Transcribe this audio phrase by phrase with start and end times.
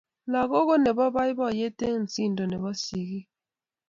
[0.31, 3.27] langok ko nebo baibaiet eng osindo nebo singik